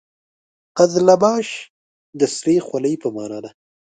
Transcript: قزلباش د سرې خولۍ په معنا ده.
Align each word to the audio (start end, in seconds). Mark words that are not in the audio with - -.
قزلباش 0.77 1.47
د 2.19 2.21
سرې 2.35 2.55
خولۍ 2.65 2.93
په 3.03 3.07
معنا 3.15 3.39
ده. 3.43 3.51